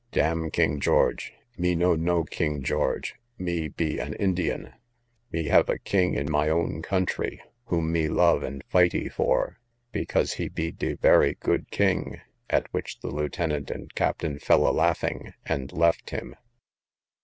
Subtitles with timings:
[0.11, 4.73] Dam king George, mee know no king George: mee be an Indian,
[5.31, 9.59] mee have a king in my own country, whom mee love and fightee for,
[9.91, 12.19] because he be de very good king:
[12.49, 16.35] at which the lieutenant and captain fell a laughing, and left him.